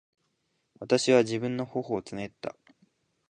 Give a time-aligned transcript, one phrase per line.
[0.79, 2.55] 私は自分の頬をつねった。